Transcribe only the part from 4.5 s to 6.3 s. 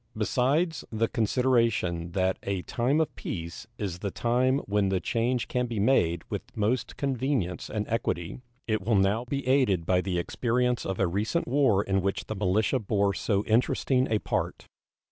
when the change can be made